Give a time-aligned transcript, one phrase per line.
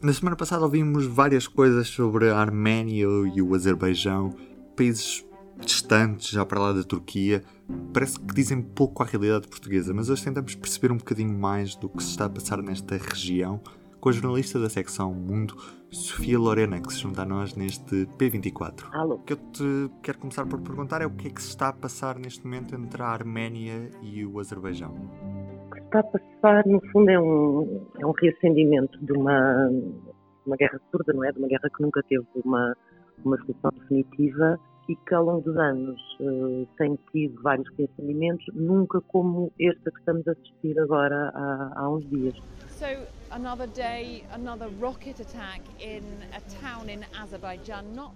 [0.00, 4.30] Na semana passada ouvimos várias coisas sobre a Arménia e o Azerbaijão,
[4.76, 5.24] países
[5.58, 7.42] distantes, já para lá da Turquia.
[7.94, 11.88] Parece que dizem pouco à realidade portuguesa, mas hoje tentamos perceber um bocadinho mais do
[11.88, 13.58] que se está a passar nesta região
[13.98, 15.56] com a jornalista da secção Mundo,
[15.90, 18.84] Sofia Lorena, que se junta a nós neste P24.
[18.92, 19.14] Alô.
[19.14, 21.68] O que eu te quero começar por perguntar é o que é que se está
[21.68, 24.94] a passar neste momento entre a Arménia e o Azerbaijão.
[25.96, 29.70] Está a passar, no fundo, é um, é um reacendimento de uma,
[30.44, 31.32] uma guerra curda, não é?
[31.32, 32.76] De uma guerra que nunca teve uma,
[33.24, 34.60] uma solução definitiva
[34.90, 39.98] e que ao longo dos anos uh, tem tido vários reacendimentos, nunca como este que
[40.00, 42.36] estamos a assistir agora há, há uns dias.
[42.68, 42.84] So
[43.30, 48.12] another day, another rocket attack in a town in Azerbaijan, not.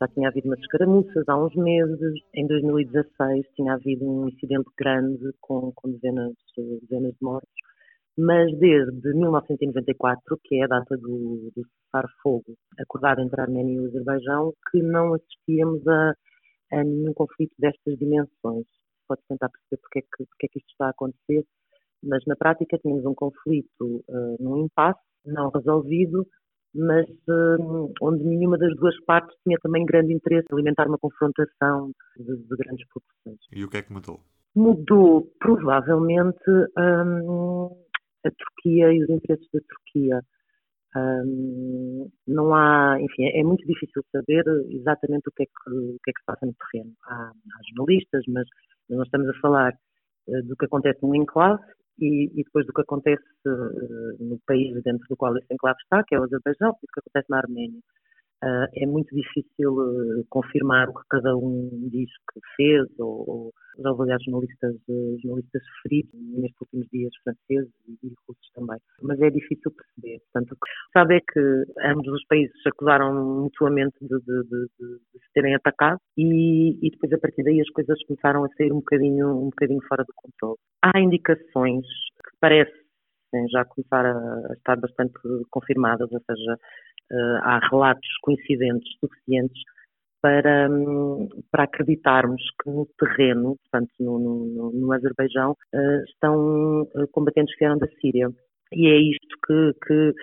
[0.00, 2.14] Já tinha havido umas escaramuças há uns meses.
[2.34, 7.50] Em 2016 tinha havido um incidente grande com, com dezenas, dezenas de mortos.
[8.16, 13.80] Mas desde 1994, que é a data do, do cessar-fogo acordado entre a Arménia e
[13.80, 16.14] o Azerbaijão, que não assistíamos a,
[16.72, 18.66] a nenhum conflito destas dimensões.
[19.08, 21.44] Pode tentar perceber porque é, que, porque é que isto está a acontecer,
[22.02, 26.26] mas na prática tínhamos um conflito uh, num impasse, não resolvido,
[26.74, 31.90] mas uh, onde nenhuma das duas partes tinha também grande interesse em alimentar uma confrontação
[32.16, 33.40] de, de grandes proporções.
[33.52, 34.20] E o que é que mudou?
[34.54, 37.66] Mudou provavelmente um,
[38.24, 40.20] a Turquia e os interesses da Turquia.
[40.96, 46.10] Um, não há, enfim, é muito difícil saber exatamente o que é que, o que,
[46.10, 46.92] é que se passa no terreno.
[47.04, 48.46] Há, há jornalistas, mas
[48.88, 51.62] nós estamos a falar uh, do que acontece no enclave
[52.00, 56.02] e, e, depois do que acontece uh, no país dentro do qual esse enclave está,
[56.04, 57.80] que é o Azerbaijão, e do que acontece na Arménia.
[58.42, 63.52] Uh, é muito difícil uh, confirmar o que cada um diz que fez, ou, ou
[63.78, 67.70] já houve jornalistas, uh, jornalistas feridos nestes últimos dias, franceses
[68.02, 68.78] e, russos também.
[69.02, 70.20] Mas é difícil perceber.
[70.32, 74.66] Portanto, o que sabe é que ambos os países se acusaram mutuamente de, de, de,
[74.78, 78.72] de, se terem atacado e, e, depois a partir daí as coisas começaram a sair
[78.72, 80.58] um bocadinho, um bocadinho fora do controle.
[80.82, 81.86] Há indicações
[82.24, 82.80] que parecem
[83.52, 84.12] já começar a,
[84.50, 85.14] a estar bastante
[85.50, 86.58] confirmadas, ou seja,
[87.42, 89.62] há relatos coincidentes suficientes
[90.22, 90.68] para,
[91.50, 97.60] para acreditarmos que no terreno, portanto no, no, no Azerbaijão, uh, estão uh, combatentes que
[97.60, 98.28] vieram da Síria.
[98.72, 100.14] E é isto que, que,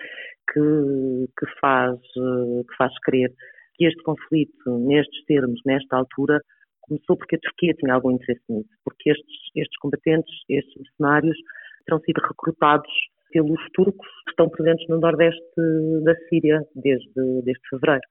[0.52, 3.30] que, que faz, que faz crer
[3.74, 6.40] que este conflito, nestes termos, nesta altura,
[6.80, 11.36] começou porque a Turquia tinha algum interesse nisso, porque estes, estes combatentes, estes mercenários,
[11.84, 12.90] terão sido recrutados
[13.30, 15.42] pelos turcos que estão presentes no nordeste
[16.04, 18.02] da Síria desde, desde fevereiro.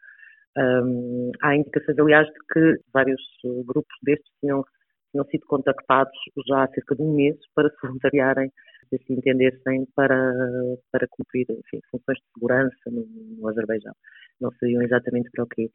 [0.58, 3.22] Um, há indicações, aliás, de que vários
[3.66, 4.64] grupos destes tinham,
[5.12, 6.18] tinham sido contactados
[6.48, 8.52] já há cerca de um mês para se voluntariarem,
[8.90, 10.34] se assim entendessem, para,
[10.92, 13.06] para cumprir enfim, funções de segurança no,
[13.40, 13.94] no Azerbaijão.
[14.42, 15.70] Não sabiam exatamente para o quê.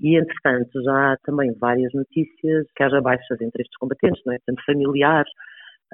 [0.00, 4.38] E, entretanto, já há também várias notícias que haja baixas entre estes combatentes, não é?
[4.46, 5.30] Tanto familiares,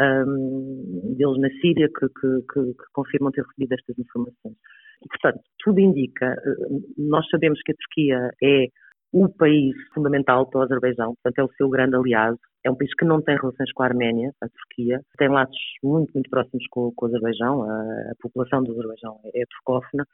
[0.01, 4.57] um, deles na Síria que, que, que, que, confirmam ter recebido estas informações.
[5.03, 8.67] E, portanto, tudo indica, eh, nós sabemos que a Turquia é
[9.13, 12.95] o país fundamental para o Azerbaijão, portanto é o seu grande aliado, é um país
[12.95, 16.93] que não tem relações com a Arménia, a Turquia, tem laços muito, muito próximos com,
[16.95, 20.05] com o Azerbaijão, a, a, população do Azerbaijão é, é turcófona,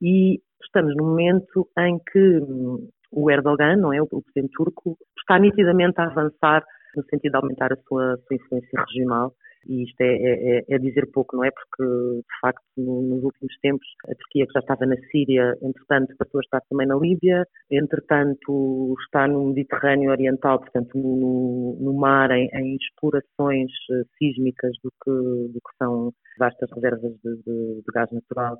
[0.00, 5.38] e estamos num momento em que hum, o Erdogan, não é, o presidente turco, está
[5.38, 6.64] nitidamente a avançar
[6.96, 9.34] no sentido de aumentar a sua, sua influência regional.
[9.66, 11.50] E isto é, é, é, é, dizer pouco, não é?
[11.50, 16.40] Porque, de facto, nos últimos tempos, a Turquia, que já estava na Síria, entretanto, passou
[16.40, 22.48] a estar também na Líbia, entretanto, está no Mediterrâneo Oriental, portanto, no, no mar, em,
[22.54, 28.10] em, explorações eh, sísmicas do que, do que são vastas reservas de, de, de gás
[28.10, 28.58] natural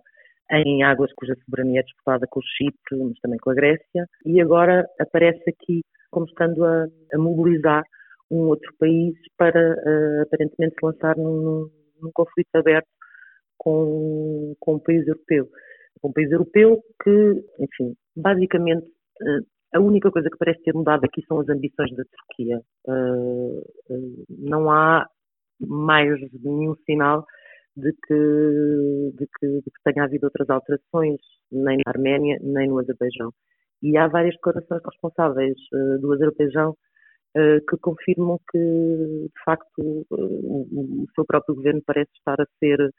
[0.51, 4.41] em águas cuja soberania é disputada com o Chipre, mas também com a Grécia, e
[4.41, 7.83] agora aparece aqui como estando a, a mobilizar
[8.33, 11.69] um outro país para uh, aparentemente se lançar num,
[12.01, 12.89] num, conflito aberto
[13.59, 15.49] com, com um país europeu.
[16.03, 21.23] Um país europeu que, enfim, basicamente uh, a única coisa que parece ter mudado aqui
[21.27, 22.61] são as ambições da Turquia.
[22.89, 23.63] Uh,
[24.31, 25.07] não há
[25.61, 27.27] mais nenhum sinal
[27.77, 31.21] de que, de, que, de que tenha havido outras alterações,
[31.51, 33.31] nem na Arménia, nem no Azerbaijão.
[33.83, 35.57] E há várias declarações responsáveis
[36.01, 36.77] do Azerbaijão
[37.69, 42.93] que confirmam que, de facto, eh, o, seu próprio governo parece estar a ser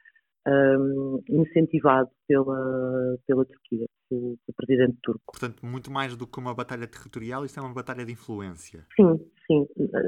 [0.48, 5.34] um, ehm, incentivado pela, pela Turquia, pelo, pelo, presidente turco.
[5.34, 8.86] Portanto, muito mais do que uma batalha territorial, isto é uma batalha de influência.
[8.96, 9.68] Sim, sim.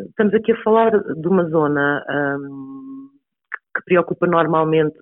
[0.10, 3.10] Estamos aqui a falar de uma zona um, ehm,
[3.76, 4.98] que preocupa normalmente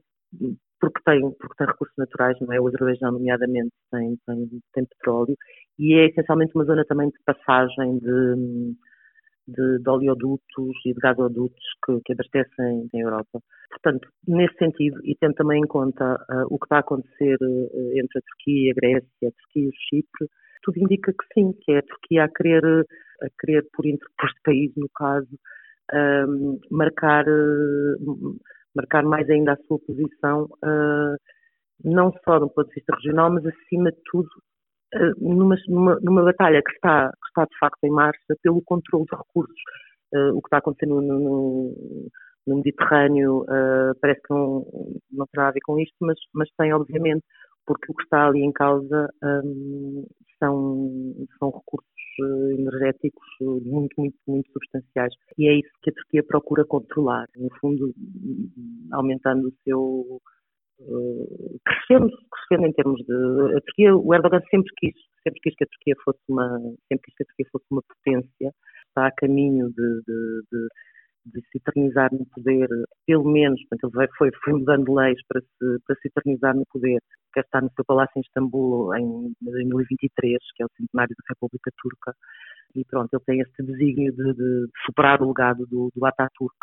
[0.83, 2.59] porque tem, porque tem recursos naturais, não é?
[2.59, 5.37] O Azerbaijão, nomeadamente, tem, tem, tem petróleo
[5.79, 8.75] e é essencialmente uma zona também de passagem de,
[9.47, 13.39] de, de oleodutos e de gasodutos que, que abastecem a Europa.
[13.69, 18.19] Portanto, nesse sentido, e tendo também em conta uh, o que a acontecer uh, entre
[18.19, 20.27] a Turquia, a Grécia, a Turquia e o Chipre,
[20.63, 24.71] tudo indica que sim, que é a Turquia a querer, a querer por interposto país,
[24.77, 25.29] no caso,
[25.91, 27.25] uh, marcar,
[28.75, 30.47] marcar mais ainda a sua posição,
[31.83, 34.29] não só do ponto de vista regional, mas acima de tudo
[35.17, 39.15] numa, numa, numa, batalha que está, que está de facto em marcha pelo controle de
[39.15, 39.61] recursos.
[40.13, 42.11] Uh, o que está acontecendo no, no,
[42.45, 44.65] no Mediterrâneo uh, parece que não,
[45.11, 47.23] não tem nada a ver com isto, mas, mas tem, obviamente,
[47.65, 50.05] porque o que está ali em causa um,
[50.39, 55.13] são, são recursos eh, energéticos muito, muito, muito substanciais.
[55.37, 57.93] E é isso que a Turquia procura controlar, no fundo,
[58.91, 60.42] aumentando o seu eh,
[61.65, 65.67] crescendo, crescendo em termos de a Turquia, o Erdogan sempre quis, sempre quis que a
[65.67, 68.51] Turquia fosse uma, sempre quis que a Turquia fosse uma potência,
[68.87, 70.67] está a caminho de, de, de,
[71.25, 72.67] de se eternizar no poder,
[73.05, 76.99] pelo menos, portanto, ele foi, foi mudando leis para se, para se eternizar no poder,
[77.33, 81.71] quer estar no seu palácio em Istambul em 2023, que é o centenário da República
[81.81, 82.13] Turca,
[82.75, 86.55] e pronto, ele tem esse desígnio de, de superar o legado do, do Ataturk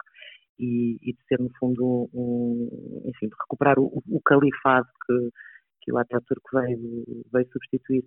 [0.60, 2.68] e, e, de ser, no fundo, um,
[3.06, 5.30] enfim, de recuperar o, o califado que,
[5.82, 8.04] que o Ataturk veio, veio substituir.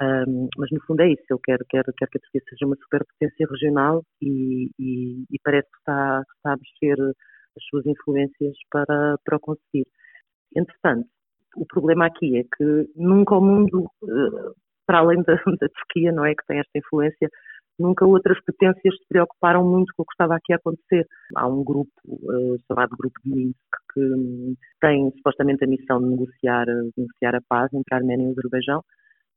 [0.00, 2.76] Um, mas no fundo é isso, ele quer, quer, quer que a Turquia seja uma
[2.76, 9.16] superpotência regional e, e, e, parece que está, está a mexer as suas influências para,
[9.24, 9.86] para o conseguir.
[10.54, 11.08] Entretanto,
[11.56, 14.52] o problema aqui é que nunca o mundo, eh,
[14.86, 17.28] para além da, da Turquia, não é, que tem esta influência,
[17.78, 21.06] nunca outras potências se preocuparam muito com o que estava aqui a acontecer.
[21.34, 23.56] Há um grupo uh, chamado Grupo de Minsk
[23.92, 28.24] que um, tem supostamente a missão de negociar, uh, negociar a paz entre a Arménia
[28.24, 28.82] e o Azerbaijão,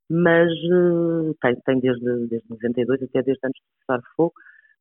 [0.09, 4.33] mas uh, tem, tem desde, desde 92 até desde antes de cessar fogo,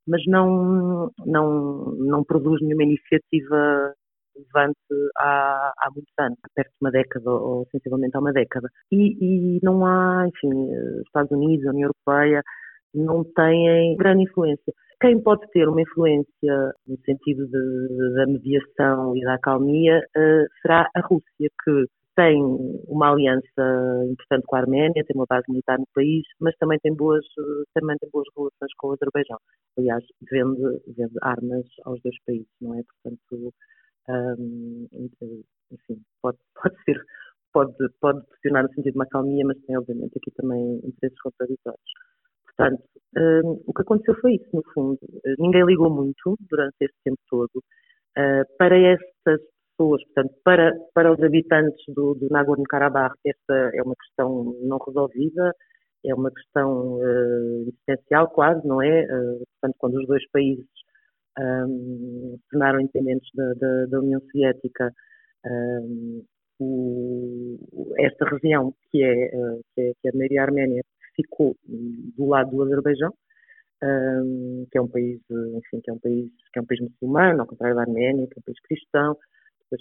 [0.06, 3.94] mas não, não, não produz nenhuma iniciativa
[4.38, 4.78] relevante
[5.18, 8.68] há, há muitos anos, perto de uma década ou sensivelmente há uma década.
[8.90, 10.70] E, e não há, enfim,
[11.04, 12.42] Estados Unidos, União Europeia,
[12.94, 14.72] não têm grande influência.
[15.00, 20.88] Quem pode ter uma influência no sentido de, da mediação e da acalmia uh, será
[20.94, 21.86] a Rússia, que
[22.16, 22.42] tem
[22.88, 23.62] uma aliança
[24.10, 27.24] importante com a Arménia, tem uma base militar no país, mas também tem boas,
[27.72, 29.38] também tem boas relações com o Azerbaijão.
[29.78, 32.82] Aliás, vende, vende armas aos dois países, não é?
[32.82, 33.54] Portanto,
[34.08, 34.88] um,
[35.70, 37.00] enfim, pode, pode ser,
[37.52, 41.92] pode, pode pressionar no sentido de uma acalmia, mas tem obviamente aqui também interesses contraditórios.
[42.58, 42.82] Portanto,
[43.16, 44.98] um, o que aconteceu foi isso, no fundo.
[45.02, 49.40] Uh, ninguém ligou muito durante este tempo todo uh, para estas
[49.76, 55.54] pessoas, portanto, para, para os habitantes do, do Nagorno-Karabakh, esta é uma questão não resolvida,
[56.04, 59.06] é uma questão uh, existencial quase, não é?
[59.06, 60.66] portanto, quando os dois países
[61.38, 64.92] um, tornaram independentes da, da, da União Soviética,
[65.46, 66.24] um,
[66.60, 69.28] o, esta região, que é,
[69.74, 70.82] que é, que é a maioria arménia,
[71.18, 73.12] ficou do lado do Azerbaijão,
[73.82, 77.40] um, que é um país, enfim, que é um país, que é um país muçulmano,
[77.40, 79.16] ao contrário da Arménia, que é um país cristão.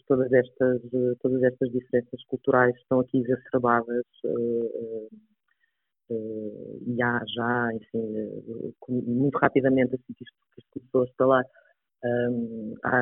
[0.05, 0.81] Todas estas,
[1.21, 5.09] todas estas diferenças culturais estão aqui exacerbadas uh,
[6.09, 11.43] uh, e há já, enfim, muito rapidamente assim que isto, que isto começou a
[12.03, 13.01] um, há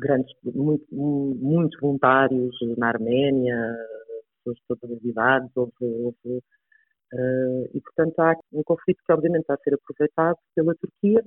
[0.00, 3.76] grandes, muito, muitos voluntários na Arménia,
[4.38, 6.42] pessoas de todas as idades, houve, houve
[7.74, 11.22] e, portanto, há um conflito que, obviamente, está a ser aproveitado pela Turquia,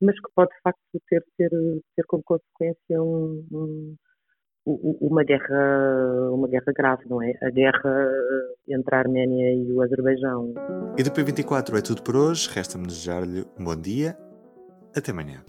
[0.00, 1.50] mas que pode, de facto, ter, ter,
[1.94, 3.96] ter como consequência um, um,
[4.66, 7.32] uma, guerra, uma guerra grave, não é?
[7.42, 8.10] A guerra
[8.68, 10.54] entre a Arménia e o Azerbaijão.
[10.98, 12.48] E do P24 é tudo por hoje.
[12.52, 14.16] Resta-me desejar-lhe um bom dia.
[14.94, 15.42] Até amanhã.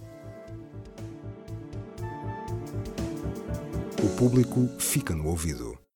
[4.04, 5.87] O público fica no ouvido.